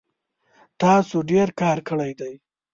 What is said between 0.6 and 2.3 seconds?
تاسو ډیر کار کړی